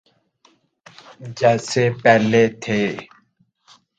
جیسے 1.37 1.83
پہلے 2.01 2.43
تھے۔ 2.61 2.81